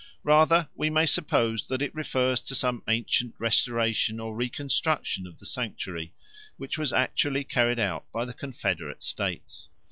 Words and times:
Rather 0.23 0.67
we 0.73 0.89
may 0.89 1.05
suppose 1.05 1.67
that 1.67 1.79
it 1.79 1.93
refers 1.93 2.41
to 2.41 2.55
some 2.55 2.81
ancient 2.87 3.35
restoration 3.37 4.19
or 4.19 4.35
reconstruction 4.35 5.27
of 5.27 5.37
the 5.37 5.45
sanctuary, 5.45 6.11
which 6.57 6.75
was 6.75 6.91
actually 6.91 7.43
carried 7.43 7.77
out 7.77 8.11
by 8.11 8.25
the 8.25 8.33
confederate 8.33 9.03
states. 9.03 9.69